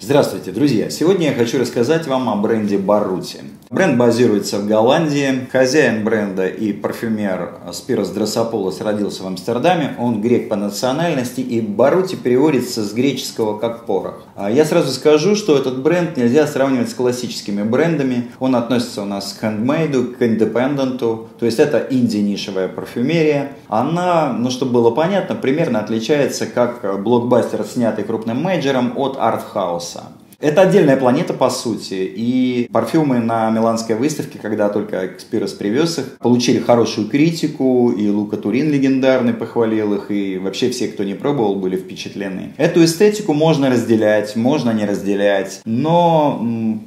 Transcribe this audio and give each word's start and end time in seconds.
Здравствуйте, 0.00 0.50
друзья! 0.50 0.90
Сегодня 0.90 1.28
я 1.28 1.34
хочу 1.34 1.60
рассказать 1.60 2.08
вам 2.08 2.28
о 2.28 2.34
бренде 2.34 2.78
Барути. 2.78 3.38
Бренд 3.70 3.96
базируется 3.96 4.58
в 4.58 4.66
Голландии. 4.66 5.48
Хозяин 5.50 6.04
бренда 6.04 6.46
и 6.46 6.72
парфюмер 6.72 7.54
Спирос 7.72 8.10
Дросополос 8.10 8.80
родился 8.80 9.22
в 9.22 9.26
Амстердаме. 9.26 9.96
Он 9.98 10.20
грек 10.20 10.48
по 10.48 10.56
национальности, 10.56 11.40
и 11.40 11.60
Барути 11.60 12.14
переводится 12.16 12.84
с 12.84 12.92
греческого 12.92 13.58
как 13.58 13.86
порох. 13.86 14.24
А 14.36 14.50
я 14.50 14.64
сразу 14.64 14.92
скажу, 14.92 15.34
что 15.34 15.56
этот 15.56 15.80
бренд 15.80 16.16
нельзя 16.16 16.46
сравнивать 16.46 16.90
с 16.90 16.94
классическими 16.94 17.62
брендами. 17.62 18.30
Он 18.38 18.54
относится 18.54 19.02
у 19.02 19.06
нас 19.06 19.32
к 19.32 19.40
хендмейду, 19.40 20.14
к 20.18 20.22
индепенденту, 20.22 21.28
то 21.38 21.46
есть 21.46 21.58
это 21.58 21.78
инди-нишевая 21.78 22.68
парфюмерия. 22.68 23.52
Она, 23.68 24.32
ну 24.32 24.50
чтобы 24.50 24.72
было 24.72 24.90
понятно, 24.90 25.34
примерно 25.34 25.80
отличается 25.80 26.46
как 26.46 27.02
блокбастер, 27.02 27.64
снятый 27.64 28.04
крупным 28.04 28.42
мейджером 28.42 28.92
от 28.96 29.16
артхауса. 29.18 29.93
Это 30.40 30.60
отдельная 30.60 30.96
планета, 30.96 31.32
по 31.32 31.48
сути, 31.48 31.94
и 31.94 32.68
парфюмы 32.70 33.18
на 33.18 33.50
Миланской 33.50 33.96
выставке, 33.96 34.38
когда 34.38 34.68
только 34.68 35.06
Экспирос 35.06 35.52
привез 35.52 35.98
их, 35.98 36.18
получили 36.18 36.58
хорошую 36.58 37.08
критику, 37.08 37.90
и 37.92 38.08
Лука 38.08 38.36
Турин 38.36 38.70
легендарный 38.70 39.32
похвалил 39.32 39.94
их, 39.94 40.10
и 40.10 40.36
вообще 40.36 40.70
все, 40.70 40.88
кто 40.88 41.04
не 41.04 41.14
пробовал, 41.14 41.56
были 41.56 41.76
впечатлены. 41.76 42.52
Эту 42.58 42.84
эстетику 42.84 43.32
можно 43.32 43.70
разделять, 43.70 44.36
можно 44.36 44.70
не 44.72 44.84
разделять, 44.84 45.60
но 45.64 46.38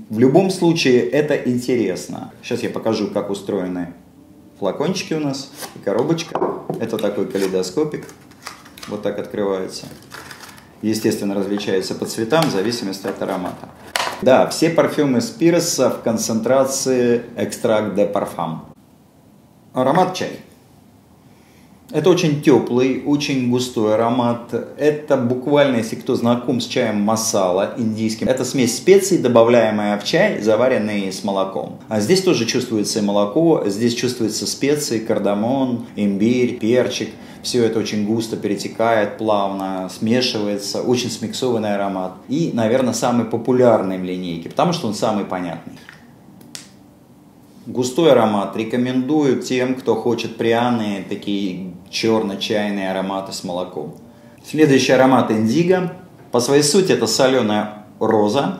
в 0.10 0.20
любом 0.20 0.52
случае 0.52 1.00
это 1.00 1.36
интересно. 1.36 2.34
Сейчас 2.44 2.62
я 2.62 2.70
покажу, 2.70 3.08
как 3.08 3.32
устроены 3.32 3.94
флакончики 4.60 5.14
у 5.14 5.20
нас 5.20 5.52
и 5.76 5.80
коробочка. 5.80 6.40
Это 6.80 6.98
такой 6.98 7.26
калейдоскопик, 7.26 8.06
вот 8.88 9.02
так 9.02 9.18
открывается 9.18 9.88
естественно, 10.82 11.36
различается 11.36 11.96
по 11.96 12.06
цветам 12.06 12.44
в 12.46 12.52
зависимости 12.52 13.08
от 13.08 13.22
аромата. 13.22 13.70
Да, 14.22 14.48
все 14.48 14.70
парфюмы 14.70 15.22
Спироса 15.22 15.90
в 15.90 16.02
концентрации 16.02 17.24
экстракт 17.36 17.96
де 17.96 18.06
парфам. 18.06 18.74
Аромат 19.74 20.16
чай. 20.16 20.40
Это 21.90 22.10
очень 22.10 22.42
теплый, 22.42 23.02
очень 23.06 23.50
густой 23.50 23.96
аромат. 23.96 24.54
Это 24.78 25.16
буквально, 25.16 25.78
если 25.78 25.96
кто 25.96 26.16
знаком 26.16 26.60
с 26.60 26.66
чаем 26.66 27.00
масала 27.00 27.76
индийским, 27.78 28.28
это 28.28 28.44
смесь 28.44 28.76
специй, 28.76 29.20
добавляемая 29.20 29.98
в 29.98 30.04
чай, 30.04 30.42
заваренный 30.42 31.14
с 31.14 31.24
молоком. 31.24 31.80
А 31.88 32.02
здесь 32.02 32.22
тоже 32.22 32.46
чувствуется 32.46 33.02
молоко, 33.02 33.64
здесь 33.68 33.94
чувствуется 33.94 34.46
специи, 34.48 35.00
кардамон, 35.00 35.86
имбирь, 35.96 36.58
перчик. 36.60 37.10
Все 37.42 37.64
это 37.64 37.80
очень 37.80 38.06
густо 38.06 38.36
перетекает, 38.36 39.18
плавно 39.18 39.90
смешивается, 39.90 40.82
очень 40.82 41.10
смиксованный 41.10 41.76
аромат. 41.76 42.16
И, 42.28 42.52
наверное, 42.54 42.94
самый 42.94 43.26
популярный 43.26 43.98
в 43.98 44.04
линейке, 44.04 44.50
потому 44.50 44.74
что 44.74 44.88
он 44.88 44.94
самый 44.94 45.24
понятный. 45.24 45.74
Густой 47.68 48.14
аромат 48.14 48.56
рекомендую 48.56 49.42
тем, 49.42 49.76
кто 49.76 49.96
хочет 49.96 50.38
пряные, 50.38 51.04
такие 51.04 51.74
черно-чайные 51.90 52.90
ароматы 52.90 53.34
с 53.34 53.44
молоком. 53.44 53.98
Следующий 54.46 54.94
аромат 54.94 55.32
индиго. 55.32 55.94
По 56.32 56.40
своей 56.40 56.64
сути 56.64 56.94
это 56.94 57.08
соленая 57.08 57.84
роза 58.00 58.60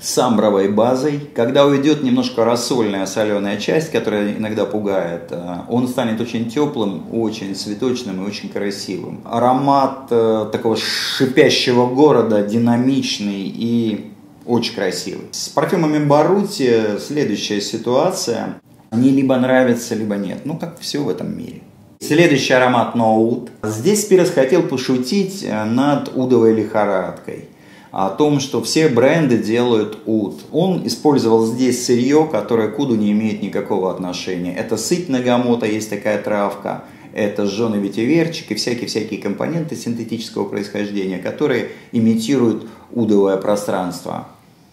с 0.00 0.16
амбровой 0.16 0.68
базой. 0.68 1.28
Когда 1.34 1.66
уйдет 1.66 2.04
немножко 2.04 2.44
рассольная 2.44 3.04
соленая 3.06 3.56
часть, 3.56 3.90
которая 3.90 4.36
иногда 4.36 4.64
пугает, 4.64 5.32
э, 5.32 5.56
он 5.68 5.88
станет 5.88 6.20
очень 6.20 6.48
теплым, 6.48 7.12
очень 7.12 7.56
цветочным 7.56 8.22
и 8.22 8.28
очень 8.28 8.48
красивым. 8.48 9.22
Аромат 9.24 10.06
э, 10.10 10.48
такого 10.52 10.76
шипящего 10.76 11.88
города, 11.88 12.42
динамичный 12.42 13.52
и 13.52 14.11
очень 14.46 14.74
красивый. 14.74 15.26
С 15.30 15.48
парфюмами 15.48 16.04
Барути 16.04 16.98
следующая 16.98 17.60
ситуация. 17.60 18.60
Они 18.90 19.10
либо 19.10 19.36
нравятся, 19.36 19.94
либо 19.94 20.16
нет. 20.16 20.40
Ну, 20.44 20.56
как 20.58 20.78
все 20.78 20.98
в 20.98 21.08
этом 21.08 21.36
мире. 21.36 21.62
Следующий 22.00 22.52
аромат 22.52 22.94
Ноут. 22.96 23.50
Здесь 23.62 24.02
Спирос 24.02 24.30
хотел 24.30 24.64
пошутить 24.64 25.44
э, 25.44 25.64
над 25.64 26.10
удовой 26.16 26.52
лихорадкой. 26.52 27.44
О 27.92 28.10
том, 28.10 28.40
что 28.40 28.60
все 28.62 28.88
бренды 28.88 29.38
делают 29.38 30.00
уд. 30.06 30.40
Он 30.50 30.84
использовал 30.84 31.46
здесь 31.46 31.86
сырье, 31.86 32.28
которое 32.30 32.68
к 32.68 32.78
уду 32.80 32.96
не 32.96 33.12
имеет 33.12 33.40
никакого 33.40 33.90
отношения. 33.90 34.52
Это 34.52 34.76
сыть 34.76 35.08
нагамота, 35.08 35.66
есть 35.66 35.90
такая 35.90 36.20
травка. 36.20 36.84
Это 37.12 37.46
жженый 37.46 37.78
ветиверчик 37.78 38.50
и 38.50 38.54
всякие-всякие 38.56 39.20
компоненты 39.20 39.76
синтетического 39.76 40.44
происхождения, 40.44 41.18
которые 41.18 41.68
имитируют 41.92 42.66
удовое 42.90 43.36
пространство. 43.36 44.28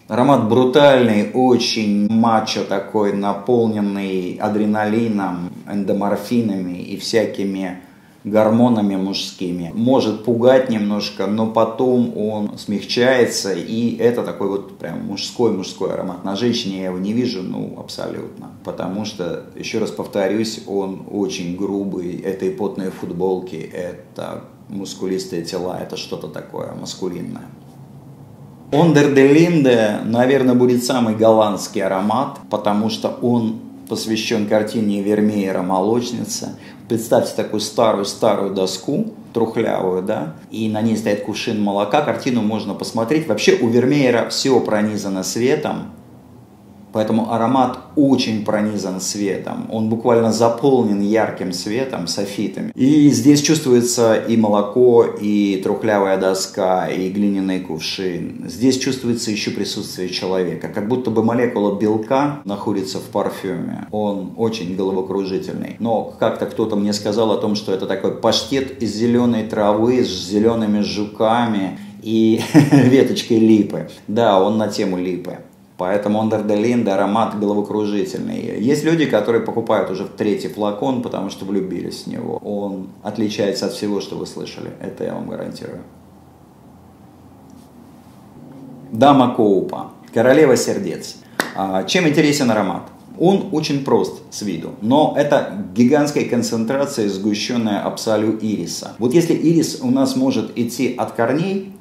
Аромат 0.09 0.49
брутальный, 0.49 1.29
очень 1.35 2.11
мачо 2.11 2.63
такой, 2.63 3.13
наполненный 3.13 4.39
адреналином, 4.41 5.51
эндоморфинами 5.71 6.79
и 6.81 6.97
всякими 6.97 7.81
гормонами 8.23 8.95
мужскими. 8.95 9.71
Может 9.75 10.25
пугать 10.25 10.71
немножко, 10.71 11.27
но 11.27 11.45
потом 11.45 12.17
он 12.17 12.57
смягчается, 12.57 13.53
и 13.53 13.97
это 13.97 14.23
такой 14.23 14.47
вот 14.47 14.79
прям 14.79 15.05
мужской-мужской 15.05 15.93
аромат. 15.93 16.25
На 16.25 16.35
женщине 16.35 16.79
я 16.79 16.85
его 16.85 16.97
не 16.97 17.13
вижу, 17.13 17.43
ну, 17.43 17.75
абсолютно. 17.77 18.47
Потому 18.63 19.05
что, 19.05 19.45
еще 19.55 19.77
раз 19.77 19.91
повторюсь, 19.91 20.63
он 20.65 21.03
очень 21.11 21.55
грубый. 21.55 22.17
Это 22.17 22.47
и 22.47 22.49
потные 22.49 22.89
футболки, 22.89 23.57
это 23.57 24.45
мускулистые 24.69 25.43
тела, 25.43 25.79
это 25.79 25.97
что-то 25.97 26.29
такое 26.29 26.73
маскулинное. 26.73 27.45
Ондер 28.71 29.15
де 29.15 29.27
Линде, 29.27 29.97
наверное, 30.05 30.53
будет 30.53 30.83
самый 30.83 31.15
голландский 31.15 31.81
аромат, 31.81 32.37
потому 32.51 32.91
что 32.91 33.17
он 33.23 33.61
посвящен 33.89 34.45
картине 34.45 35.01
Вермеера 35.01 35.63
«Молочница». 35.63 36.55
Представьте 36.87 37.33
такую 37.35 37.61
старую-старую 37.61 38.53
доску, 38.53 39.07
трухлявую, 39.33 40.03
да, 40.03 40.35
и 40.51 40.69
на 40.69 40.83
ней 40.83 40.97
стоит 40.97 41.23
кувшин 41.23 41.59
молока. 41.59 42.01
Картину 42.01 42.43
можно 42.43 42.75
посмотреть. 42.75 43.27
Вообще 43.27 43.57
у 43.59 43.67
Вермеера 43.69 44.29
все 44.29 44.59
пронизано 44.59 45.23
светом, 45.23 45.91
Поэтому 46.91 47.31
аромат 47.31 47.77
очень 47.95 48.43
пронизан 48.43 49.01
светом. 49.01 49.67
Он 49.71 49.89
буквально 49.89 50.31
заполнен 50.31 51.01
ярким 51.01 51.53
светом, 51.53 52.07
софитами. 52.07 52.71
И 52.75 53.09
здесь 53.09 53.41
чувствуется 53.41 54.15
и 54.15 54.37
молоко, 54.37 55.03
и 55.03 55.61
трухлявая 55.63 56.17
доска, 56.17 56.87
и 56.87 57.09
глиняный 57.09 57.59
кувшин. 57.59 58.45
Здесь 58.47 58.77
чувствуется 58.77 59.31
еще 59.31 59.51
присутствие 59.51 60.09
человека. 60.09 60.69
Как 60.69 60.87
будто 60.87 61.11
бы 61.11 61.23
молекула 61.23 61.77
белка 61.79 62.41
находится 62.45 62.99
в 62.99 63.03
парфюме. 63.03 63.87
Он 63.91 64.33
очень 64.37 64.75
головокружительный. 64.75 65.75
Но 65.79 66.13
как-то 66.19 66.45
кто-то 66.45 66.75
мне 66.75 66.93
сказал 66.93 67.31
о 67.31 67.37
том, 67.37 67.55
что 67.55 67.73
это 67.73 67.85
такой 67.85 68.15
паштет 68.15 68.81
из 68.81 68.95
зеленой 68.95 69.43
травы 69.43 70.03
с 70.03 70.29
зелеными 70.29 70.81
жуками 70.81 71.77
и 72.01 72.41
веточкой 72.71 73.39
липы. 73.39 73.89
Да, 74.07 74.41
он 74.41 74.57
на 74.57 74.67
тему 74.67 74.97
липы. 74.97 75.37
Поэтому 75.79 76.21
Under 76.21 76.45
the 76.45 76.61
Lind 76.61 76.89
аромат 76.89 77.39
головокружительный. 77.39 78.59
Есть 78.59 78.83
люди, 78.83 79.05
которые 79.05 79.41
покупают 79.41 79.89
уже 79.89 80.03
в 80.03 80.09
третий 80.09 80.49
флакон, 80.49 81.01
потому 81.01 81.29
что 81.29 81.45
влюбились 81.45 82.03
в 82.03 82.07
него. 82.07 82.35
Он 82.43 82.89
отличается 83.01 83.67
от 83.67 83.71
всего, 83.71 84.01
что 84.01 84.17
вы 84.17 84.25
слышали. 84.25 84.71
Это 84.81 85.05
я 85.05 85.13
вам 85.13 85.29
гарантирую. 85.29 85.79
Дама 88.91 89.33
Коупа. 89.33 89.91
Королева 90.13 90.57
сердец. 90.57 91.15
А, 91.55 91.85
чем 91.85 92.09
интересен 92.09 92.51
аромат? 92.51 92.83
Он 93.17 93.47
очень 93.53 93.85
прост 93.85 94.21
с 94.31 94.41
виду, 94.41 94.71
но 94.81 95.13
это 95.17 95.65
гигантская 95.73 96.25
концентрация 96.25 97.07
сгущенная 97.07 97.83
абсолю 97.83 98.37
ириса. 98.37 98.95
Вот 98.99 99.13
если 99.13 99.33
ирис 99.33 99.79
у 99.81 99.89
нас 99.91 100.17
может 100.17 100.57
идти 100.57 100.93
от 100.97 101.13
корней, 101.13 101.73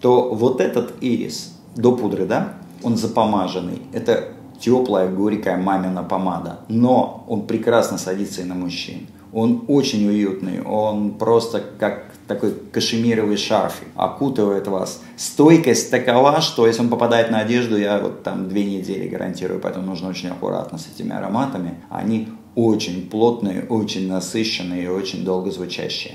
то 0.00 0.32
вот 0.32 0.60
этот 0.60 0.94
ирис 1.00 1.54
до 1.74 1.96
пудры, 1.96 2.26
да, 2.26 2.54
он 2.82 2.96
запомаженный. 2.96 3.82
Это 3.92 4.28
теплая, 4.62 5.08
горькая 5.08 5.56
мамина 5.56 6.02
помада. 6.02 6.60
Но 6.68 7.24
он 7.28 7.46
прекрасно 7.46 7.98
садится 7.98 8.42
и 8.42 8.44
на 8.44 8.54
мужчин. 8.54 9.08
Он 9.32 9.64
очень 9.66 10.06
уютный, 10.06 10.62
он 10.62 11.14
просто 11.14 11.62
как 11.78 12.12
такой 12.28 12.54
кашемировый 12.72 13.36
шарфик, 13.36 13.88
окутывает 13.96 14.68
вас. 14.68 15.02
Стойкость 15.16 15.90
такова, 15.90 16.40
что 16.40 16.66
если 16.66 16.82
он 16.82 16.90
попадает 16.90 17.30
на 17.30 17.40
одежду, 17.40 17.78
я 17.78 17.98
вот 17.98 18.22
там 18.22 18.48
две 18.48 18.64
недели 18.64 19.08
гарантирую, 19.08 19.58
поэтому 19.60 19.86
нужно 19.86 20.10
очень 20.10 20.28
аккуратно 20.28 20.78
с 20.78 20.86
этими 20.86 21.12
ароматами. 21.12 21.76
Они 21.88 22.28
очень 22.54 23.08
плотные, 23.08 23.64
очень 23.64 24.06
насыщенные 24.06 24.84
и 24.84 24.88
очень 24.88 25.24
долго 25.24 25.50
звучащие. 25.50 26.14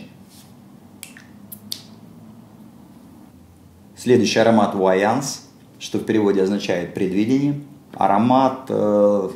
Следующий 3.95 4.39
аромат 4.39 4.75
Ваянс– 4.75 5.43
что 5.79 5.99
в 5.99 6.03
переводе 6.03 6.41
означает 6.41 6.93
предвидение. 6.93 7.61
Аромат 7.93 8.65
э, 8.69 9.29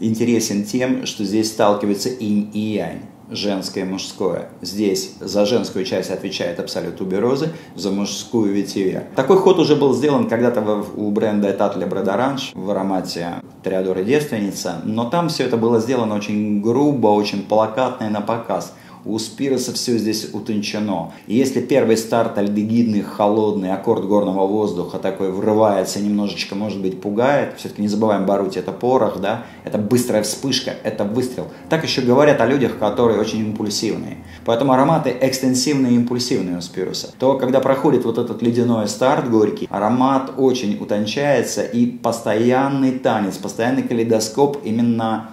интересен 0.00 0.64
тем, 0.64 1.06
что 1.06 1.24
здесь 1.24 1.50
сталкиваются 1.50 2.08
инь 2.08 2.50
и 2.52 2.74
янь. 2.74 3.02
женское 3.30 3.82
и 3.82 3.84
мужское. 3.84 4.50
Здесь 4.62 5.14
за 5.20 5.46
женскую 5.46 5.84
часть 5.84 6.10
отвечает 6.10 6.60
абсолют 6.60 6.98
туберозы, 6.98 7.48
за 7.74 7.90
мужскую 7.90 8.52
ветивер. 8.52 9.04
Такой 9.16 9.38
ход 9.38 9.58
уже 9.58 9.74
был 9.74 9.94
сделан 9.94 10.28
когда-то 10.28 10.84
у 10.94 11.10
бренда 11.10 11.52
Татля 11.52 11.86
Бред 11.86 12.06
Оранж 12.06 12.52
в 12.54 12.70
аромате 12.70 13.42
Триадора 13.64 14.04
Девственница, 14.04 14.80
но 14.84 15.10
там 15.10 15.28
все 15.28 15.44
это 15.44 15.56
было 15.56 15.80
сделано 15.80 16.14
очень 16.14 16.62
грубо, 16.62 17.08
очень 17.08 17.42
плакатно 17.42 18.04
и 18.04 18.10
на 18.10 18.20
показ– 18.20 18.72
у 19.06 19.18
Спироса 19.18 19.72
все 19.72 19.96
здесь 19.98 20.28
утончено. 20.32 21.12
И 21.26 21.36
если 21.36 21.60
первый 21.60 21.96
старт 21.96 22.38
альдегидный, 22.38 23.02
холодный, 23.02 23.72
аккорд 23.72 24.06
горного 24.06 24.46
воздуха 24.46 24.98
такой 24.98 25.30
врывается, 25.30 26.00
немножечко, 26.00 26.54
может 26.54 26.82
быть, 26.82 27.00
пугает, 27.00 27.54
все-таки 27.56 27.82
не 27.82 27.88
забываем, 27.88 28.26
Барути 28.26 28.58
это 28.58 28.72
порох, 28.72 29.20
да, 29.20 29.44
это 29.64 29.78
быстрая 29.78 30.22
вспышка, 30.22 30.74
это 30.82 31.04
выстрел. 31.04 31.46
Так 31.68 31.84
еще 31.84 32.00
говорят 32.02 32.40
о 32.40 32.46
людях, 32.46 32.78
которые 32.78 33.20
очень 33.20 33.40
импульсивные. 33.40 34.18
Поэтому 34.44 34.72
ароматы 34.72 35.16
экстенсивные 35.20 35.92
и 35.92 35.96
импульсивные 35.96 36.58
у 36.58 36.60
Спируса. 36.60 37.12
То, 37.18 37.38
когда 37.38 37.60
проходит 37.60 38.04
вот 38.04 38.18
этот 38.18 38.42
ледяной 38.42 38.88
старт 38.88 39.30
горький, 39.30 39.68
аромат 39.70 40.32
очень 40.36 40.76
утончается 40.80 41.62
и 41.62 41.86
постоянный 41.86 42.92
танец, 42.92 43.36
постоянный 43.36 43.82
калейдоскоп 43.82 44.58
именно 44.64 45.30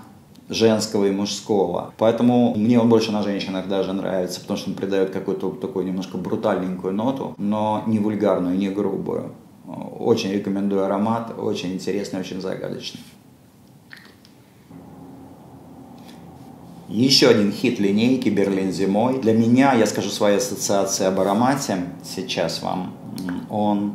женского 0.54 1.06
и 1.06 1.12
мужского. 1.12 1.94
Поэтому 1.98 2.54
мне 2.56 2.80
он 2.80 2.90
больше 2.90 3.12
на 3.12 3.24
женщинах 3.24 3.68
даже 3.68 3.94
нравится, 3.94 4.40
потому 4.40 4.58
что 4.58 4.70
он 4.70 4.76
придает 4.76 5.12
какую-то 5.12 5.52
такую 5.52 5.86
немножко 5.86 6.18
брутальненькую 6.18 6.94
ноту, 6.94 7.34
но 7.38 7.84
не 7.88 8.00
вульгарную, 8.00 8.58
не 8.58 8.70
грубую. 8.70 9.32
Очень 10.00 10.32
рекомендую 10.32 10.86
аромат, 10.86 11.34
очень 11.38 11.74
интересный, 11.74 12.20
очень 12.20 12.42
загадочный. 12.42 13.02
Еще 16.90 17.30
один 17.30 17.52
хит 17.52 17.80
линейки 17.80 18.30
«Берлин 18.30 18.72
зимой». 18.72 19.20
Для 19.20 19.34
меня, 19.34 19.74
я 19.74 19.88
скажу 19.88 20.10
свои 20.10 20.36
ассоциации 20.36 21.06
об 21.06 21.20
аромате 21.20 21.78
сейчас 22.04 22.62
вам. 22.62 22.94
Он 23.50 23.94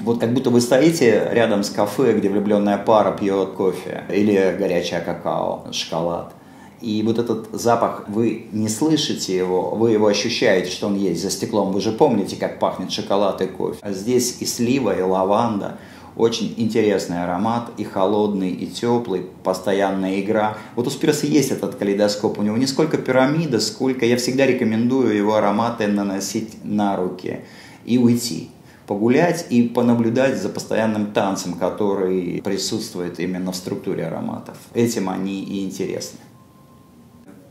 вот 0.00 0.18
как 0.18 0.32
будто 0.32 0.50
вы 0.50 0.60
стоите 0.60 1.28
рядом 1.32 1.62
с 1.62 1.70
кафе, 1.70 2.14
где 2.14 2.28
влюбленная 2.28 2.78
пара 2.78 3.12
пьет 3.12 3.50
кофе 3.50 4.04
или 4.10 4.56
горячее 4.58 5.00
какао, 5.00 5.66
шоколад. 5.72 6.32
И 6.80 7.02
вот 7.02 7.18
этот 7.18 7.48
запах, 7.52 8.04
вы 8.08 8.46
не 8.52 8.68
слышите 8.68 9.36
его, 9.36 9.72
вы 9.72 9.90
его 9.90 10.06
ощущаете, 10.06 10.70
что 10.70 10.86
он 10.86 10.96
есть 10.96 11.20
за 11.20 11.30
стеклом. 11.30 11.72
Вы 11.72 11.80
же 11.82 11.92
помните, 11.92 12.36
как 12.36 12.58
пахнет 12.58 12.90
шоколад 12.90 13.42
и 13.42 13.46
кофе. 13.46 13.78
А 13.82 13.92
здесь 13.92 14.38
и 14.40 14.46
слива, 14.46 14.96
и 14.98 15.02
лаванда. 15.02 15.76
Очень 16.16 16.54
интересный 16.56 17.22
аромат, 17.22 17.70
и 17.76 17.84
холодный, 17.84 18.50
и 18.50 18.66
теплый, 18.66 19.26
постоянная 19.44 20.20
игра. 20.20 20.56
Вот 20.74 20.86
у 20.86 20.90
Спирса 20.90 21.26
есть 21.26 21.50
этот 21.50 21.76
калейдоскоп, 21.76 22.38
у 22.38 22.42
него 22.42 22.56
не 22.56 22.66
сколько 22.66 22.96
пирамида, 22.96 23.60
сколько 23.60 24.04
я 24.06 24.16
всегда 24.16 24.46
рекомендую 24.46 25.14
его 25.14 25.34
ароматы 25.34 25.86
наносить 25.86 26.64
на 26.64 26.96
руки 26.96 27.40
и 27.84 27.96
уйти 27.98 28.50
погулять 28.90 29.46
и 29.50 29.62
понаблюдать 29.62 30.42
за 30.42 30.48
постоянным 30.48 31.12
танцем, 31.12 31.52
который 31.52 32.42
присутствует 32.42 33.20
именно 33.20 33.52
в 33.52 33.54
структуре 33.54 34.04
ароматов. 34.04 34.56
Этим 34.74 35.08
они 35.08 35.44
и 35.44 35.64
интересны. 35.64 36.18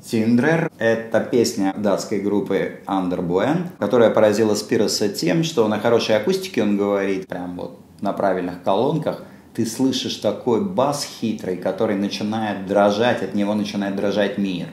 Тиндрер– 0.06 0.70
это 0.80 1.22
песня 1.22 1.74
датской 1.78 2.20
группы 2.20 2.82
Underblend, 2.86 3.68
которая 3.80 4.10
поразила 4.10 4.54
Спироса 4.54 5.08
тем, 5.08 5.46
что 5.46 5.66
на 5.70 5.80
хорошей 5.80 6.18
акустике 6.18 6.62
он 6.62 6.76
говорит, 6.76 7.28
прям 7.28 7.56
вот 7.56 7.80
на 8.02 8.12
правильных 8.12 8.62
колонках, 8.62 9.24
ты 9.56 9.66
слышишь 9.66 10.18
такой 10.18 10.62
бас 10.62 11.06
хитрый, 11.06 11.56
который 11.56 11.96
начинает 11.96 12.68
дрожать, 12.68 13.24
от 13.24 13.34
него 13.34 13.54
начинает 13.54 13.96
дрожать 13.96 14.38
мир. 14.38 14.68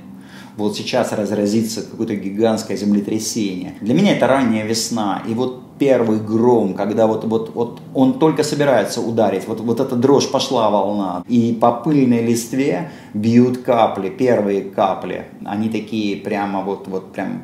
Вот 0.56 0.76
сейчас 0.76 1.12
разразится 1.12 1.82
какое-то 1.82 2.16
гигантское 2.16 2.76
землетрясение. 2.76 3.74
Для 3.80 3.94
меня 3.94 4.16
это 4.16 4.26
ранняя 4.26 4.66
весна, 4.66 5.22
и 5.28 5.34
вот 5.34 5.65
первый 5.78 6.18
гром, 6.18 6.74
когда 6.74 7.06
вот, 7.06 7.24
вот, 7.24 7.50
вот 7.54 7.80
он 7.94 8.18
только 8.18 8.42
собирается 8.42 9.00
ударить, 9.00 9.46
вот, 9.46 9.60
вот 9.60 9.80
эта 9.80 9.96
дрожь 9.96 10.30
пошла 10.30 10.70
волна, 10.70 11.22
и 11.28 11.56
по 11.60 11.72
пыльной 11.72 12.22
листве 12.22 12.90
бьют 13.14 13.58
капли, 13.58 14.08
первые 14.08 14.62
капли, 14.62 15.26
они 15.44 15.68
такие 15.68 16.16
прямо 16.16 16.62
вот, 16.62 16.88
вот 16.88 17.12
прям 17.12 17.42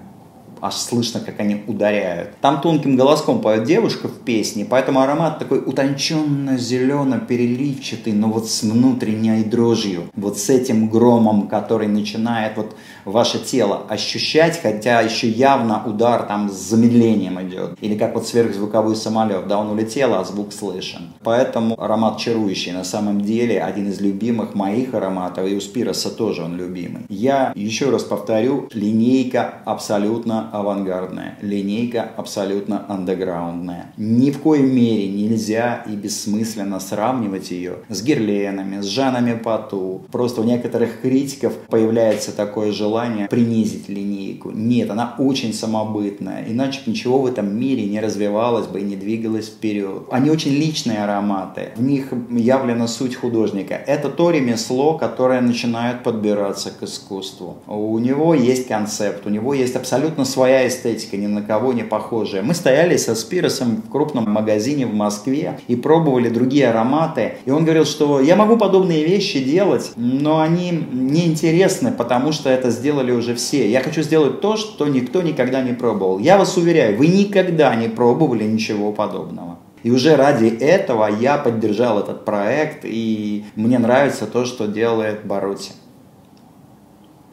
аж 0.63 0.77
слышно, 0.77 1.21
как 1.21 1.41
они 1.41 1.63
ударяют. 1.67 2.37
Там 2.41 2.61
тонким 2.61 2.97
голоском 2.97 3.41
поет 3.41 3.65
девушка 3.65 4.07
в 4.07 4.21
песне, 4.21 4.65
поэтому 4.65 5.01
аромат 5.01 5.41
такой 5.41 5.59
утонченно-зелено-переливчатый, 5.59 8.13
но 8.13 8.29
вот 8.29 8.49
с 8.49 8.63
внутренней 8.63 9.43
дрожью, 9.43 10.05
вот 10.15 10.39
с 10.39 10.49
этим 10.49 10.89
громом, 10.89 11.49
который 11.49 11.89
начинает 11.89 12.57
вот 12.57 12.77
ваше 13.05 13.41
тело 13.41 13.83
ощущать, 13.89 14.63
хотя 14.63 15.01
еще 15.01 15.29
явно 15.29 15.83
удар 15.85 16.23
там 16.23 16.49
с 16.49 16.55
замедлением 16.55 17.43
идет. 17.43 17.77
Или 17.81 17.99
как 17.99 18.15
вот 18.15 18.29
сверхзвуковой 18.29 18.95
самолет, 18.95 19.49
да, 19.49 19.59
он 19.59 19.71
улетел, 19.71 20.15
а 20.15 20.23
звук 20.25 20.53
слышен. 20.53 21.13
Поэтому 21.25 21.75
аромат 21.83 22.19
чарующий, 22.19 22.71
на 22.71 22.85
самом 22.85 23.23
деле, 23.23 23.61
один 23.61 23.89
из 23.89 24.01
любимых 24.01 24.55
моих 24.55 24.95
ароматов, 24.95 25.49
и 25.49 25.57
у 25.57 25.61
Спироса 25.61 26.11
тоже 26.11 26.45
он 26.45 26.57
любимый. 26.57 27.03
Я 27.09 27.51
еще 27.57 27.91
раз 27.91 28.05
повторю, 28.05 28.69
линейка 28.73 29.55
абсолютно 29.65 30.52
авангардная, 30.53 31.39
линейка 31.41 32.11
абсолютно 32.17 32.85
андеграундная. 32.89 33.93
Ни 33.97 34.31
в 34.31 34.41
коей 34.41 34.63
мере 34.63 35.09
нельзя 35.09 35.83
и 35.89 35.97
бессмысленно 35.97 36.79
сравнивать 36.79 37.51
ее 37.51 37.77
с 37.89 38.03
Герленами, 38.03 38.83
с 38.83 38.85
Жанами 38.85 39.35
Пату. 39.35 40.03
Просто 40.13 40.43
у 40.43 40.45
некоторых 40.45 41.01
критиков 41.01 41.55
появляется 41.69 42.33
такое 42.33 42.73
желание 42.73 43.29
принизить 43.29 43.89
линейку. 43.89 44.51
Нет, 44.51 44.91
она 44.91 45.15
очень 45.19 45.55
самобытная, 45.55 46.45
иначе 46.47 46.81
ничего 46.87 47.19
в 47.21 47.27
этом 47.27 47.57
мире 47.59 47.87
не 47.87 48.01
развивалось 48.01 48.67
бы 48.67 48.81
и 48.81 48.85
не 48.85 48.97
двигалось 48.97 49.47
вперед. 49.47 50.03
Они 50.11 50.31
очень 50.31 50.53
личные 50.53 51.03
ароматы, 51.03 51.71
в 51.77 51.83
них 51.83 52.13
явлена 52.31 52.87
суть 52.89 53.17
художника. 53.17 53.75
Это 53.75 54.11
то 54.11 54.31
ремесло, 54.31 54.99
которое 54.99 55.41
начинает 55.41 56.03
подбираться 56.03 56.71
к 56.71 56.83
искусству. 56.83 57.57
У 57.67 57.99
него 57.99 58.35
есть 58.35 58.69
концепт, 58.69 59.27
у 59.27 59.31
него 59.31 59.55
есть 59.55 59.77
абсолютно 59.77 60.25
свой 60.25 60.42
своя 60.43 60.67
эстетика, 60.67 61.17
ни 61.17 61.29
на 61.29 61.41
кого 61.41 61.73
не 61.73 61.85
похожая. 61.85 62.43
Мы 62.43 62.55
стояли 62.55 62.97
со 62.97 63.15
Спиросом 63.15 63.77
в 63.87 63.89
крупном 63.89 64.29
магазине 64.29 64.87
в 64.87 64.93
Москве 64.93 65.61
и 65.69 65.77
пробовали 65.77 66.29
другие 66.31 66.69
ароматы. 66.69 67.35
И 67.45 67.53
он 67.53 67.63
говорил, 67.63 67.85
что 67.85 68.21
я 68.21 68.35
могу 68.35 68.57
подобные 68.57 69.05
вещи 69.05 69.39
делать, 69.39 69.93
но 69.95 70.41
они 70.41 70.73
неинтересны, 70.73 71.93
потому 71.93 72.33
что 72.33 72.51
это 72.51 72.71
сделали 72.71 73.13
уже 73.13 73.37
все. 73.37 73.71
Я 73.71 73.83
хочу 73.83 74.03
сделать 74.03 74.41
то, 74.41 74.57
что 74.57 74.89
никто 74.89 75.23
никогда 75.23 75.63
не 75.63 75.75
пробовал. 75.75 76.19
Я 76.19 76.39
вас 76.39 76.57
уверяю, 76.57 76.99
вы 76.99 77.07
никогда 77.07 77.77
не 77.77 77.87
пробовали 77.87 78.43
ничего 78.43 78.91
подобного. 78.91 79.59
И 79.85 79.93
уже 79.93 80.17
ради 80.17 80.47
этого 80.47 81.07
я 81.07 81.39
поддержал 81.39 82.01
этот 82.01 82.25
проект, 82.25 82.81
и 82.83 83.45
мне 83.55 83.79
нравится 83.79 84.27
то, 84.27 84.45
что 84.45 84.67
делает 84.67 85.25
Барути. 85.25 85.71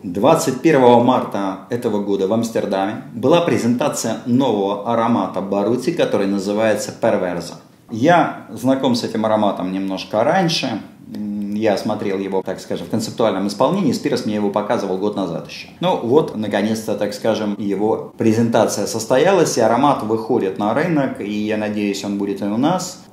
21 0.04 1.04
марта 1.04 1.68
этого 1.70 2.02
года 2.02 2.28
в 2.28 2.34
Амстердаме 2.34 3.04
была 3.14 3.42
презентация 3.42 4.20
нового 4.26 4.92
аромата 4.92 5.42
Барути, 5.42 5.92
который 5.92 6.26
называется 6.26 6.94
Perversa. 7.02 7.56
Я 7.92 8.46
знаком 8.50 8.96
с 8.96 9.04
этим 9.04 9.26
ароматом 9.26 9.74
немножко 9.74 10.24
раньше. 10.24 10.82
Я 11.54 11.76
смотрел 11.76 12.18
его, 12.18 12.42
так 12.44 12.62
скажем, 12.62 12.88
в 12.88 12.90
концептуальном 12.90 13.48
исполнении. 13.48 13.92
Спирос 13.92 14.26
мне 14.26 14.36
его 14.36 14.52
показывал 14.52 14.98
год 14.98 15.18
назад 15.18 15.50
еще. 15.50 15.68
Ну 15.82 15.98
вот, 15.98 16.34
наконец-то, 16.34 16.96
так 16.96 17.14
скажем, 17.14 17.56
его 17.58 18.14
презентация 18.18 18.86
состоялась, 18.86 19.58
и 19.58 19.62
аромат 19.62 20.04
выходит 20.04 20.58
на 20.60 20.74
рынок, 20.74 21.20
и 21.20 21.30
я 21.30 21.58
надеюсь, 21.58 22.06
он 22.06 22.18
будет 22.18 22.42
и 22.42 22.46
у 22.46 22.58
нас. 22.58 23.04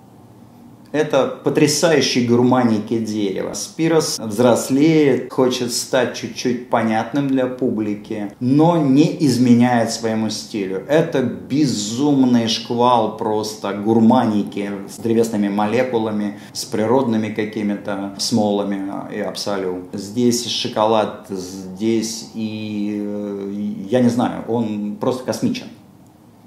Это 0.96 1.26
потрясающий 1.26 2.26
гурманики 2.26 2.96
дерева. 2.96 3.52
Спирос 3.52 4.18
взрослеет, 4.18 5.30
хочет 5.30 5.74
стать 5.74 6.16
чуть-чуть 6.16 6.70
понятным 6.70 7.28
для 7.28 7.46
публики, 7.46 8.32
но 8.40 8.78
не 8.78 9.14
изменяет 9.26 9.90
своему 9.90 10.30
стилю. 10.30 10.84
Это 10.88 11.20
безумный 11.22 12.48
шквал 12.48 13.18
просто 13.18 13.74
гурманики 13.74 14.70
с 14.88 14.96
древесными 14.96 15.50
молекулами, 15.50 16.38
с 16.54 16.64
природными 16.64 17.28
какими-то 17.28 18.14
смолами 18.16 18.90
и 19.14 19.20
абсолют. 19.20 19.88
Здесь 19.92 20.46
шоколад, 20.46 21.26
здесь 21.28 22.30
и 22.32 23.02
э, 23.04 23.86
я 23.90 24.00
не 24.00 24.08
знаю, 24.08 24.44
он 24.48 24.96
просто 24.98 25.24
космичен. 25.24 25.66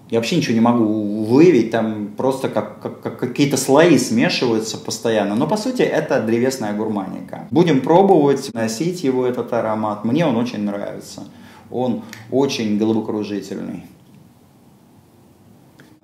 Я 0.10 0.18
вообще 0.18 0.38
ничего 0.38 0.56
не 0.56 0.60
могу 0.60 1.24
выявить, 1.26 1.70
там 1.70 2.10
просто 2.18 2.50
как, 2.50 2.82
как, 2.82 3.02
как 3.02 3.20
какие-то 3.20 3.58
слои 3.58 3.98
смешиваются 4.00 4.78
постоянно. 4.78 5.36
Но 5.36 5.48
по 5.48 5.56
сути 5.56 5.84
это 5.84 6.20
древесная 6.20 6.74
гурманика. 6.74 7.48
Будем 7.52 7.82
пробовать 7.82 8.52
носить 8.54 9.04
его, 9.04 9.28
этот 9.28 9.54
аромат. 9.54 10.06
Мне 10.06 10.26
он 10.26 10.36
очень 10.36 10.64
нравится. 10.64 11.26
Он 11.70 12.02
очень 12.32 12.80
головокружительный. 12.80 13.84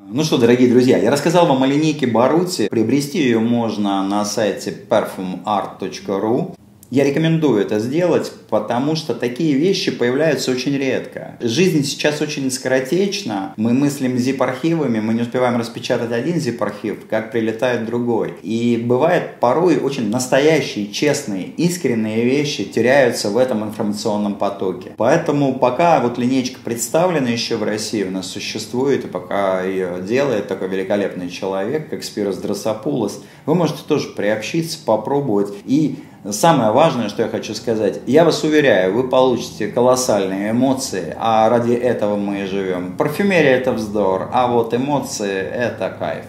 Ну 0.07 0.23
что, 0.23 0.37
дорогие 0.37 0.69
друзья, 0.69 0.99
я 0.99 1.09
рассказал 1.09 1.47
вам 1.47 1.63
о 1.63 1.67
линейке 1.67 2.05
Барути. 2.05 2.67
Приобрести 2.69 3.17
ее 3.17 3.39
можно 3.39 4.07
на 4.07 4.23
сайте 4.23 4.71
perfumart.ru. 4.87 6.55
Я 6.91 7.03
рекомендую 7.03 7.61
это 7.61 7.79
сделать, 7.79 8.31
потому 8.49 8.95
что 8.95 9.15
такие 9.15 9.53
вещи 9.53 9.89
появляются 9.89 10.51
очень 10.51 10.77
редко. 10.77 11.35
Жизнь 11.39 11.83
сейчас 11.83 12.21
очень 12.21 12.51
скоротечна. 12.51 13.53
Мы 13.57 13.73
мыслим 13.73 14.15
zip-архивами, 14.17 14.99
мы 14.99 15.15
не 15.15 15.23
успеваем 15.23 15.57
распечатать 15.57 16.11
один 16.11 16.37
zip-архив, 16.37 17.07
как 17.09 17.31
прилетает 17.31 17.85
другой. 17.85 18.35
И 18.43 18.81
бывает 18.85 19.39
порой 19.39 19.77
очень 19.77 20.09
настоящие, 20.11 20.91
честные, 20.91 21.47
искренние 21.57 22.23
вещи 22.23 22.63
теряются 22.65 23.29
в 23.29 23.37
этом 23.37 23.63
информационном 23.63 24.35
потоке. 24.35 24.91
Поэтому 24.97 25.57
пока 25.57 25.99
вот 25.99 26.19
линейка 26.19 26.59
представлена 26.63 27.29
еще 27.29 27.57
в 27.57 27.63
России, 27.63 28.03
у 28.03 28.11
нас 28.11 28.27
существует, 28.27 29.05
и 29.05 29.07
пока 29.07 29.63
ее 29.63 30.03
делает 30.07 30.47
такой 30.47 30.67
великолепный 30.67 31.29
человек, 31.29 31.89
как 31.89 32.03
Спирос 32.03 32.37
Дросопулос, 32.37 33.23
вы 33.47 33.55
можете 33.55 33.79
тоже 33.87 34.09
приобщиться, 34.09 34.77
попробовать 34.85 35.51
и 35.65 35.97
Самое 36.31 36.71
важное, 36.71 37.09
что 37.09 37.21
я 37.21 37.29
хочу 37.29 37.53
сказать, 37.53 37.99
я 38.07 38.25
вас 38.25 38.43
уверяю, 38.43 38.95
вы 38.95 39.07
получите 39.07 39.67
колоссальные 39.67 40.51
эмоции, 40.51 41.15
а 41.19 41.47
ради 41.49 41.73
этого 41.73 42.15
мы 42.15 42.41
и 42.41 42.45
живем. 42.45 42.97
Парфюмерия 42.97 43.57
это 43.57 43.71
вздор, 43.73 44.29
а 44.33 44.47
вот 44.47 44.73
эмоции 44.73 45.39
это 45.39 45.95
кайф. 45.99 46.25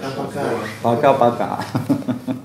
Пока-пока. 0.00 0.40
Пока-пока. 0.82 1.60